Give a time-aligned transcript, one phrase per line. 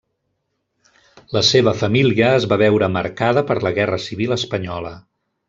[1.37, 4.97] La seva família es va veure marcada per la guerra civil espanyola.